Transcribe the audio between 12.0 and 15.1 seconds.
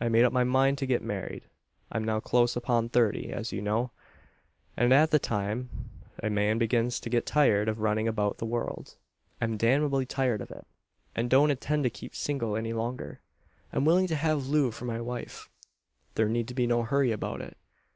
single any longer. I'm willing to have Loo for my